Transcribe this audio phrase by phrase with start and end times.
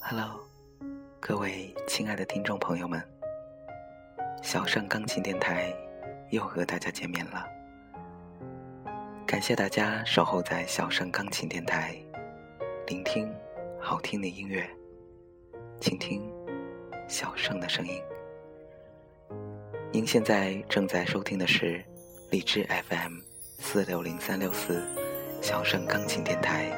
[0.00, 0.40] Hello，
[1.20, 3.02] 各位亲爱的听众朋友们，
[4.42, 5.74] 小盛钢琴电台
[6.30, 7.46] 又和大家见面了。
[9.26, 11.96] 感谢大家守候在小盛钢琴电台，
[12.86, 13.32] 聆听
[13.80, 14.68] 好听的音乐，
[15.80, 16.22] 倾听
[17.08, 18.02] 小盛的声音。
[19.94, 21.80] 您现在正在收听的是
[22.28, 23.18] 荔枝 FM
[23.60, 24.82] 四六零三六四
[25.40, 26.68] 小盛钢琴电台，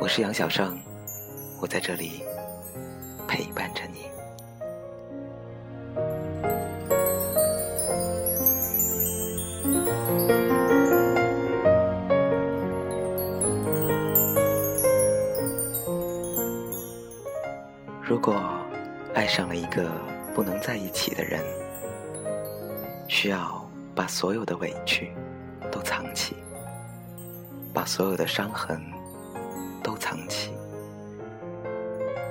[0.00, 0.80] 我是杨小盛。
[1.60, 2.22] 我在这里
[3.28, 4.06] 陪伴着你。
[18.02, 18.34] 如果
[19.12, 19.90] 爱上了一个
[20.34, 21.40] 不能在一起的人，
[23.08, 25.12] 需要把所有的委屈
[25.70, 26.34] 都藏起，
[27.72, 28.82] 把所有的伤痕
[29.82, 30.52] 都藏起。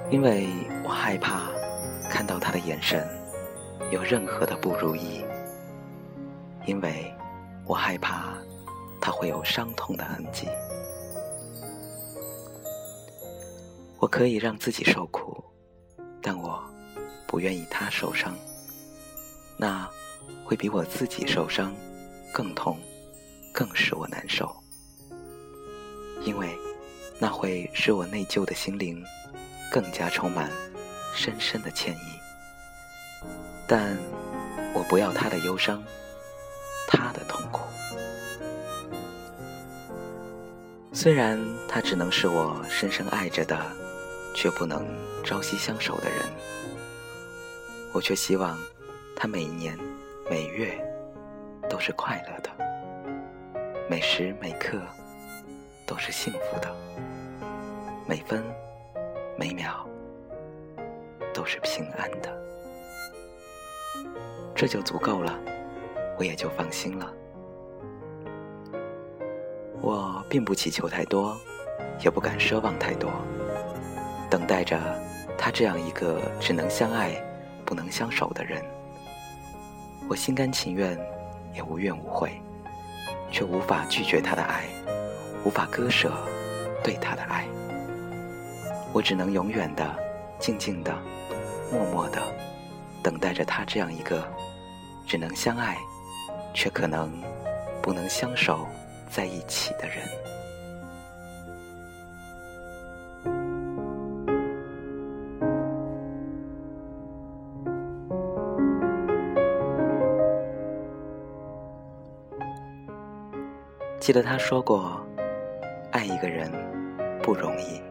[0.10, 0.48] 因为
[0.84, 1.50] 我害怕
[2.10, 3.08] 看到他的眼神
[3.90, 5.24] 有任何的不如意，
[6.66, 7.12] 因为
[7.66, 8.34] 我害怕
[9.02, 10.48] 他会有伤痛的痕迹。
[13.98, 15.43] 我可以让自己受苦，
[17.34, 18.38] 不愿意他受伤，
[19.58, 19.90] 那
[20.46, 21.74] 会比我自己受伤
[22.32, 22.78] 更痛，
[23.52, 24.56] 更使我难受，
[26.22, 26.56] 因为
[27.18, 29.04] 那会使我内疚的心灵。
[29.72, 30.52] 更加充满
[31.16, 33.26] 深深的歉意，
[33.68, 33.98] 但
[34.76, 35.84] 我不要他的忧伤，
[36.88, 37.62] 他的痛苦。
[40.94, 43.60] 虽然他只能是我深深爱着的，
[44.36, 44.86] 却不能
[45.26, 46.20] 朝夕相守的人，
[47.94, 48.58] 我却希望
[49.16, 49.78] 他每年
[50.30, 50.74] 每月
[51.70, 52.50] 都是快乐的，
[53.90, 54.80] 每时每刻
[55.86, 56.76] 都是幸福的，
[58.08, 58.44] 每分。
[59.36, 59.86] 每秒
[61.34, 62.32] 都是平安的，
[64.54, 65.38] 这就足够了，
[66.20, 67.12] 我也就放心了。
[69.82, 71.36] 我并不祈求太多，
[72.06, 73.12] 也不敢奢望太多，
[74.30, 74.80] 等待着
[75.36, 77.20] 他这样一个只能相爱
[77.66, 78.64] 不能相守的人。
[80.10, 80.98] 我心甘情愿，
[81.54, 82.32] 也无怨无悔，
[83.32, 84.66] 却无法拒绝他的爱，
[85.46, 86.12] 无法割舍
[86.84, 87.46] 对他的爱。
[88.92, 89.98] 我只能永远的、
[90.40, 90.94] 静静的、
[91.72, 92.22] 默默的
[93.02, 94.28] 等待着他这样一个
[95.08, 95.78] 只能相爱，
[96.54, 97.12] 却可能
[97.82, 98.68] 不能相守
[99.10, 100.08] 在一起的人。
[114.04, 115.02] 记得他说过
[115.92, 116.52] ：“爱一个人
[117.22, 117.82] 不容易。”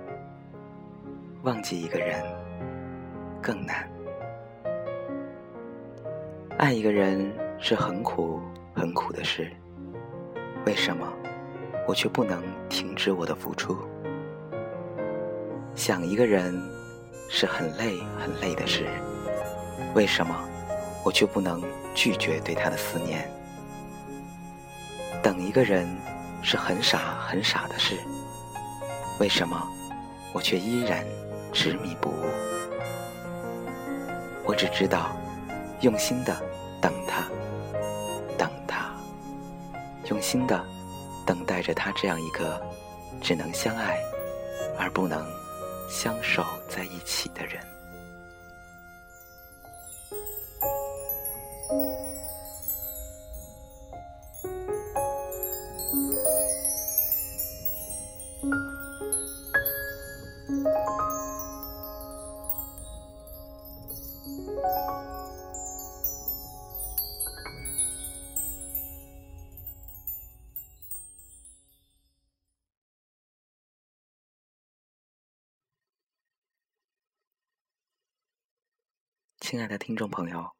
[1.43, 2.23] 忘记一个人
[3.41, 3.91] 更难，
[6.59, 8.43] 爱一个人是很苦
[8.75, 9.51] 很苦的事。
[10.67, 11.11] 为什么
[11.89, 13.75] 我却不能停止我的付出？
[15.75, 16.55] 想一个人
[17.31, 18.85] 是很累很累的事。
[19.95, 20.37] 为什么
[21.07, 21.63] 我却不能
[21.95, 23.27] 拒绝对他的思念？
[25.23, 25.87] 等一个人
[26.43, 27.97] 是很傻很傻的事。
[29.21, 29.63] 为什么
[30.33, 31.05] 我却依然？
[31.55, 32.25] 执迷不悟，
[34.43, 35.15] 我只知道
[35.83, 36.35] 用心的
[36.81, 37.29] 等他，
[38.39, 38.91] 等他，
[40.09, 40.65] 用心的
[41.27, 42.59] 等待着他这样一个
[43.21, 43.99] 只能相爱
[44.79, 45.23] 而不能
[45.91, 47.61] 相守在一起的人。
[79.53, 80.57] 亲爱的听众朋友，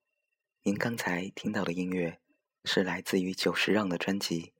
[0.65, 2.21] 您刚才听到的音乐
[2.67, 4.53] 是来自于久石让的专辑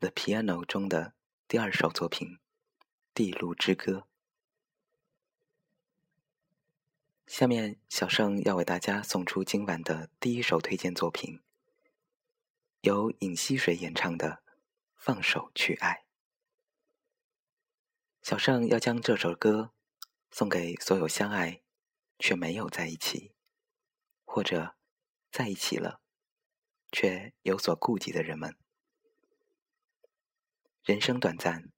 [0.00, 1.12] The Piano》中的
[1.46, 2.28] 第二首作品
[3.12, 3.92] 《地路之歌》。
[7.26, 11.42] 下面，小盛要为大家送出今晚的第一首推荐作品，
[12.80, 14.30] 由尹溪水演唱的
[14.96, 16.06] 《放手去爱》。
[18.26, 19.72] 小盛要将这首歌
[20.30, 21.60] 送给所有相爱
[22.18, 23.32] 却没有在一起。
[24.30, 24.76] 或者
[25.32, 26.02] 在一起了，
[26.92, 28.58] 却有所顾忌的人们。
[30.84, 31.72] 人生短暂，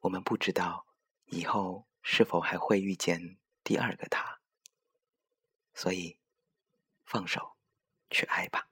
[0.00, 0.86] 我们不知道
[1.24, 4.40] 以后是否还会遇见第二个他，
[5.72, 6.20] 所以
[7.06, 7.56] 放手
[8.10, 8.68] 去爱吧。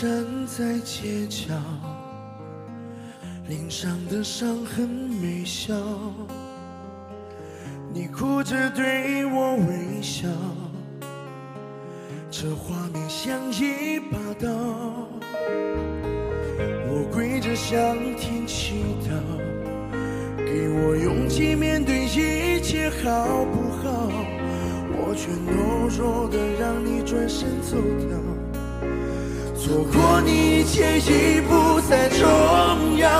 [0.00, 0.08] 站
[0.46, 1.52] 在街角，
[3.48, 5.74] 脸上的伤痕没消，
[7.92, 10.26] 你哭着对我微笑，
[12.30, 14.48] 这画面像一把刀。
[16.88, 19.10] 我跪着向天祈祷，
[20.38, 24.10] 给我勇气面对一切好不好？
[24.96, 27.76] 我却懦弱的让你转身走
[28.08, 28.29] 掉。
[29.62, 33.10] 错过你一切已不再重要，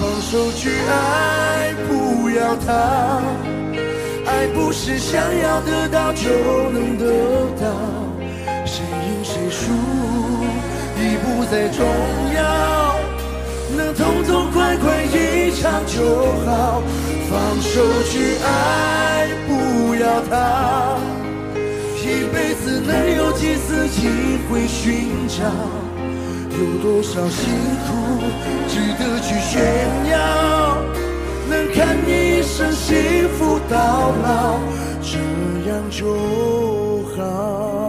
[0.00, 3.22] 放手去爱，不要逃。
[4.26, 6.28] 爱不是想要得到就
[6.70, 7.06] 能得
[7.60, 7.70] 到，
[8.66, 9.72] 谁赢谁输
[10.98, 11.86] 已不再重
[12.34, 12.96] 要，
[13.76, 16.02] 能痛痛快快一场就
[16.44, 16.82] 好。
[17.30, 17.80] 放手
[18.10, 20.98] 去爱，不要逃，
[22.02, 24.08] 一辈子能有几次机
[24.50, 25.83] 会寻找？
[26.58, 27.52] 有多少辛
[27.84, 27.88] 苦
[28.68, 29.54] 值得去炫
[30.10, 30.14] 耀？
[31.48, 34.58] 能看你一生幸福到老，
[35.02, 35.18] 这
[35.68, 36.02] 样就
[37.16, 37.22] 好。
[37.24, 37.83] 好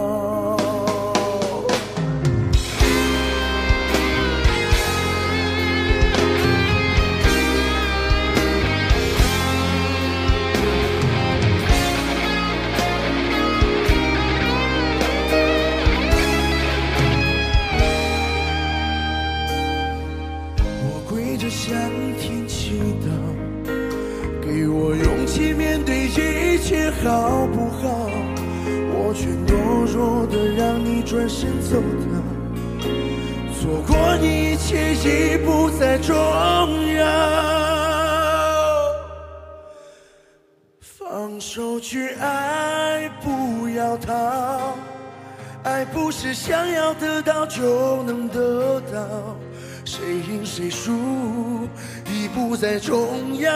[47.00, 49.36] 得到就能得到，
[49.84, 51.68] 谁赢谁输
[52.10, 53.52] 已不再重要。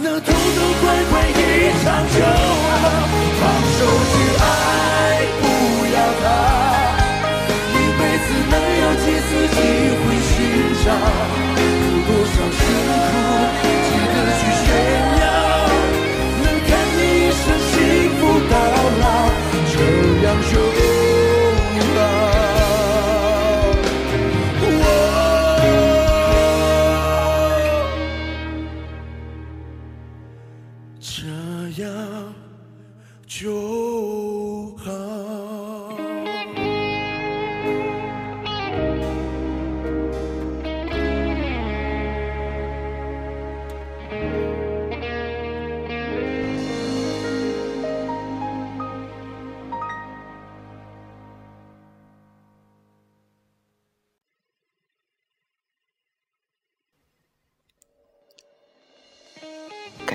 [0.00, 1.32] 能痛痛快快一
[1.82, 2.84] 场就好，
[3.40, 3.42] 放
[3.74, 3.80] 手
[4.10, 4.44] 去爱，
[5.40, 5.42] 不
[5.94, 6.24] 要逃。
[7.72, 9.56] 一辈子能有几次机
[9.98, 10.32] 会寻
[10.84, 10.86] 找？
[11.56, 12.60] 有多少辛
[13.04, 13.10] 苦
[13.84, 14.66] 值得去炫
[15.20, 15.22] 耀？
[16.44, 17.72] 能看你一生幸
[18.18, 18.54] 福到
[19.00, 19.04] 老，
[19.72, 19.74] 这
[20.26, 20.77] 样就。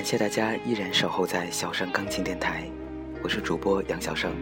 [0.03, 2.69] 感谢大家依然守候在小盛钢琴电台，
[3.23, 4.33] 我是主播杨小盛。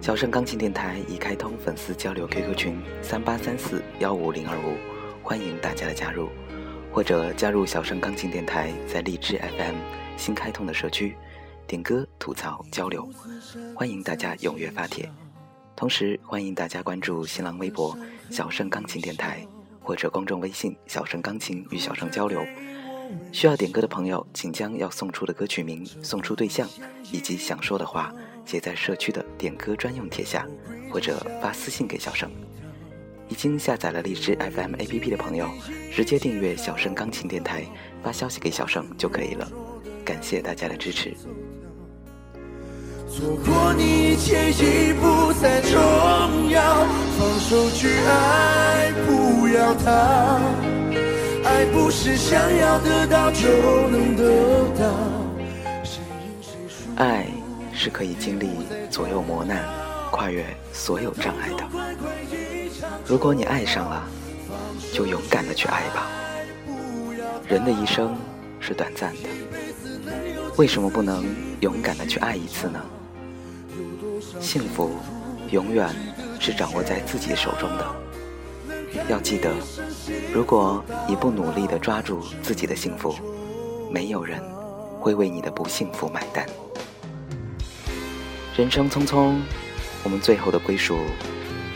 [0.00, 4.74] 小盛钢琴电台已开通粉丝交流 QQ 群三八三四幺五零二五，
[5.22, 6.28] 欢迎大家的加入，
[6.90, 9.76] 或者加入小盛钢琴电台在荔枝 FM
[10.16, 11.16] 新开通的社区，
[11.68, 13.08] 点歌、吐槽、交流，
[13.76, 15.08] 欢迎大家踊跃发帖。
[15.76, 17.96] 同时欢迎大家关注新浪微博
[18.28, 19.46] 小盛钢琴电台，
[19.80, 22.44] 或者公众微信小盛钢琴与小盛交流。
[23.32, 26.68] 需要点歌的朋友，请将要送出的歌曲名、送出对象
[27.10, 28.12] 以及想说的话
[28.44, 30.46] 写在社区的点歌专用帖下，
[30.90, 32.30] 或者发私信给小盛。
[33.28, 35.48] 已经下载了荔枝 FM APP 的朋友，
[35.90, 37.64] 直接订阅小盛钢琴电台，
[38.02, 39.50] 发消息给小盛就可以了。
[40.04, 41.14] 感谢大家的支持。
[43.08, 46.84] 错过你一切已不再重要，
[47.18, 50.93] 放手去爱，不要逃。
[51.54, 54.24] 爱不是想要得到就能得
[54.76, 54.92] 到。
[56.96, 57.28] 爱
[57.72, 58.50] 是可以经历
[58.90, 59.62] 左右磨难，
[60.10, 61.64] 跨越所有障碍的。
[63.06, 64.02] 如果你爱上了，
[64.92, 66.10] 就勇敢的去爱吧。
[67.46, 68.16] 人的一生
[68.58, 69.28] 是短暂的，
[70.56, 71.24] 为什么不能
[71.60, 72.80] 勇敢的去爱一次呢？
[74.40, 74.90] 幸福
[75.52, 75.88] 永远
[76.40, 77.86] 是掌握在自己手中的。
[79.08, 79.52] 要记得，
[80.32, 83.14] 如果你不努力的抓住自己的幸福，
[83.90, 84.42] 没有人
[85.00, 86.46] 会为你的不幸福买单。
[88.56, 89.34] 人生匆匆，
[90.02, 90.98] 我们最后的归属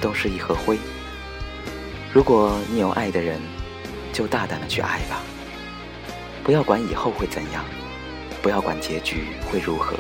[0.01, 0.79] 都是一盒灰。
[2.13, 3.41] 如果你有爱的人，
[4.13, 5.23] 就大胆的去爱吧，
[6.45, 7.65] 不要管以后会怎样，
[8.43, 9.97] 不要管结局会如何，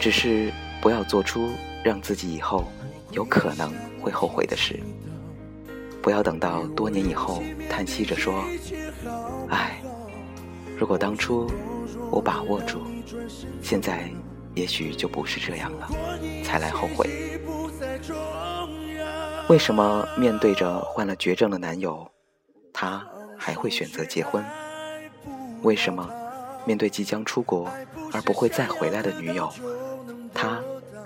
[0.00, 1.50] 只是不要做出
[1.84, 2.70] 让自己以后
[3.12, 4.78] 有可能会后悔的事。
[6.02, 8.44] 不要等到多年以后叹息着说
[9.50, 9.80] ：“唉，
[10.76, 11.50] 如果当初
[12.10, 12.80] 我把握住，
[13.62, 14.10] 现在
[14.54, 15.88] 也许就不是这样了，
[16.44, 17.08] 才来后悔。”
[19.48, 22.06] 为什么面对着患了绝症的男友，
[22.72, 23.04] 他
[23.36, 24.44] 还会选择结婚？
[25.62, 26.08] 为什么
[26.64, 27.70] 面对即将出国
[28.12, 29.50] 而不会再回来的女友，
[30.34, 30.60] 他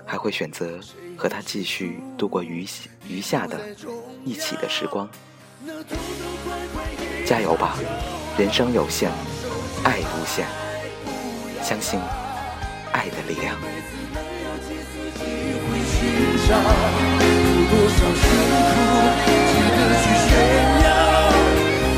[0.05, 0.79] 还会选择
[1.17, 2.65] 和她继续度过余
[3.07, 3.59] 余下的
[4.25, 5.09] 一起的时光？
[7.25, 7.75] 加油吧，
[8.37, 9.09] 人生有限，
[9.83, 10.45] 爱无限，
[11.61, 11.99] 相信
[12.91, 13.55] 爱的力量。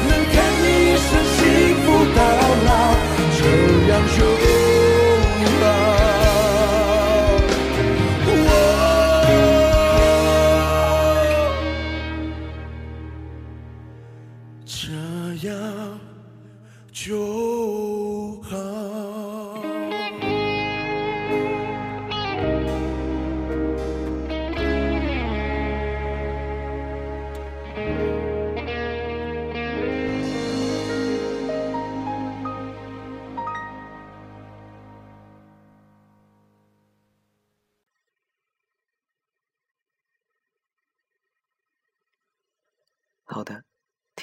[0.07, 1.39] 能看你一生幸
[1.83, 2.19] 福到
[2.65, 2.69] 老，
[3.37, 3.39] 这
[3.89, 4.19] 样就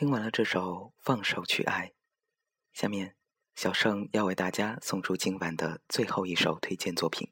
[0.02, 0.58] 听完了这首
[0.98, 1.86] 《放手去爱》，
[2.72, 3.14] 下面
[3.54, 7.30] 小盛要为大家送出今晚的最后一首推荐作品，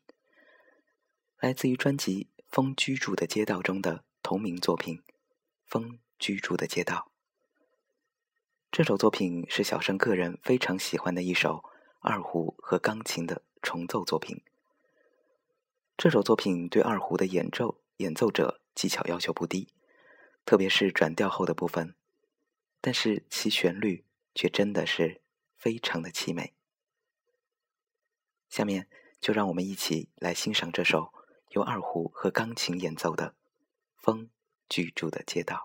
[1.41, 4.99] 来自于专辑《风居住的街道》中的同名作品
[5.67, 7.11] 《风居住的街道》。
[8.71, 11.65] 这首作品是小盛个人非常喜欢的一首
[11.99, 14.45] 二胡和钢琴的重奏作品。
[15.97, 19.75] 这首作品对二胡的演奏演奏者技巧要求不低。
[20.47, 21.97] 特别是转调后的部分，
[22.80, 25.20] 但是其旋律却真的是
[25.56, 26.54] 非常的凄美。
[28.49, 28.88] 下面
[29.20, 31.12] 就让我们一起来欣赏这首
[31.50, 33.30] 由二胡和钢琴演奏的
[33.96, 34.30] 《风
[34.68, 35.56] 居住的街道》。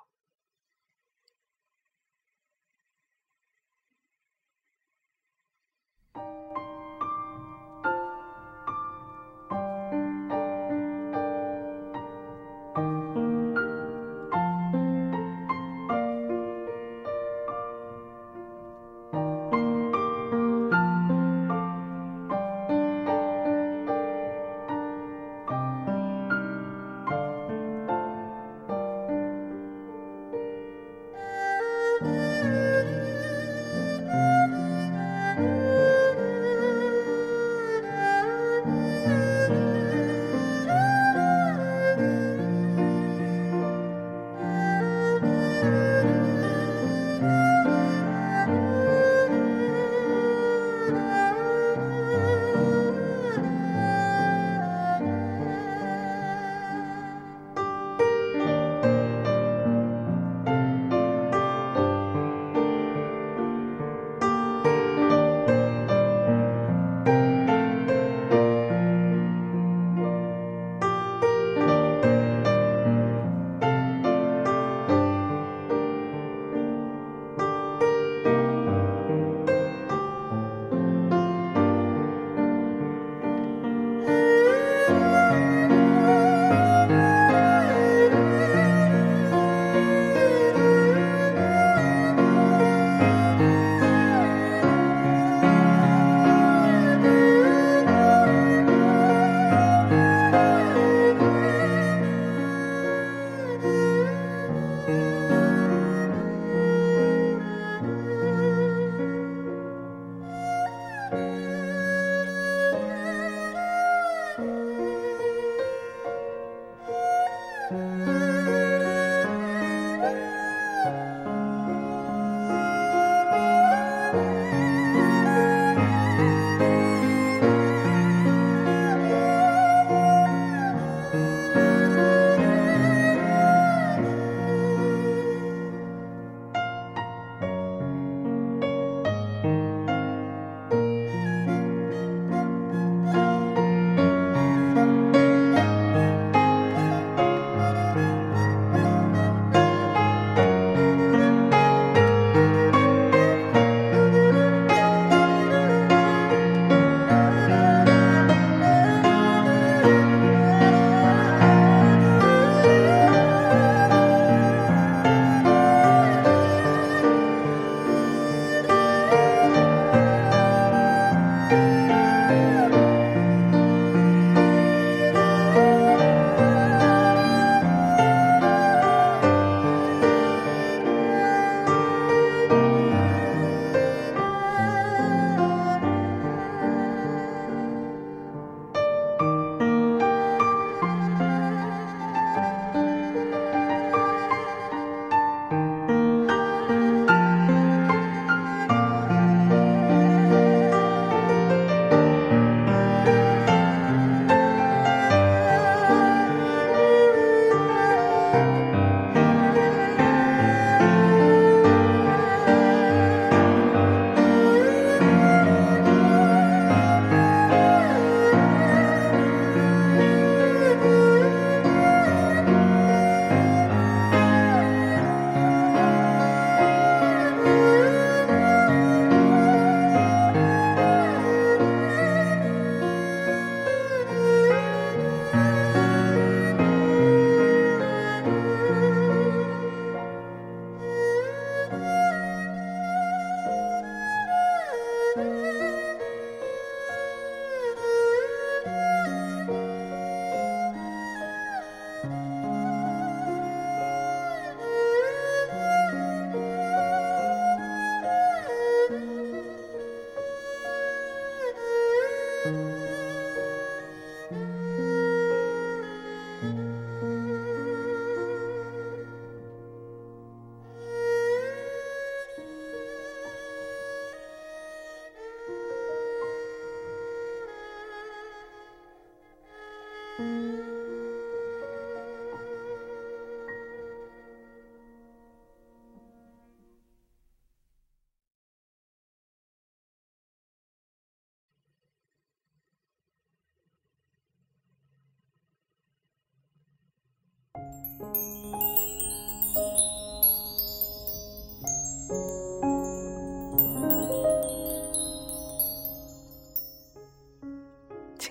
[297.95, 298.03] 亲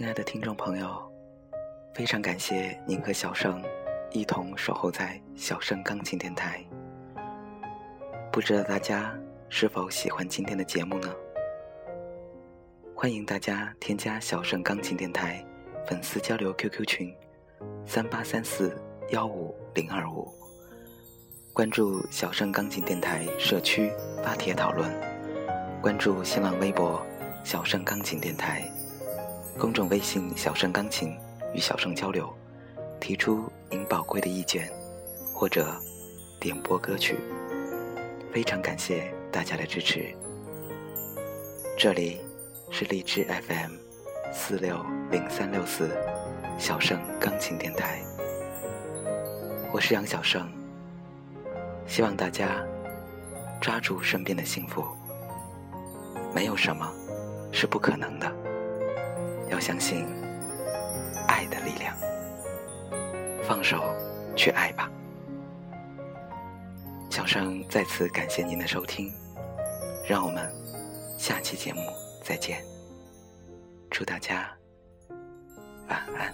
[0.07, 1.11] 爱的听众朋友，
[1.95, 3.63] 非常感谢您和小盛
[4.11, 6.63] 一同守候在小盛钢琴电台。
[8.31, 11.09] 不知道大家是否喜欢今天的节目呢？
[12.95, 15.43] 欢迎大家添加小盛钢琴电台
[15.87, 17.17] 粉丝交流 QQ 群：
[17.87, 18.77] 三八三四
[19.11, 20.33] 幺五零二五，
[21.53, 23.93] 关注小盛钢琴电台社区
[24.25, 24.91] 发帖讨论，
[25.83, 27.05] 关注新浪微博
[27.45, 28.67] 小盛钢琴电台。
[29.59, 31.15] 公众微信“小盛钢琴”
[31.55, 32.33] 与小盛交流，
[32.99, 34.73] 提出您宝贵的意见，
[35.35, 35.77] 或者
[36.41, 37.19] 点播歌曲。
[38.33, 40.15] 非常感谢大家的支持。
[41.77, 42.21] 这里
[42.71, 43.73] 是荔枝 FM
[44.33, 45.91] 四六零三六四
[46.59, 48.03] 小盛钢琴电台，
[49.75, 50.49] 我是杨小生。
[51.85, 52.65] 希望大家
[53.61, 54.87] 抓住身边的幸福，
[56.33, 56.89] 没有什么
[57.51, 58.33] 是不可能的。
[59.51, 60.07] 要相信
[61.27, 61.93] 爱的力量，
[63.43, 63.83] 放手
[64.37, 64.89] 去爱吧。
[67.11, 69.13] 小生再次感谢您的收听，
[70.09, 70.49] 让我们
[71.19, 71.81] 下期节目
[72.23, 72.65] 再见。
[73.91, 74.49] 祝大家
[75.89, 76.33] 晚安。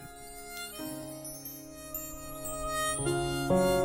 [3.50, 3.79] thank you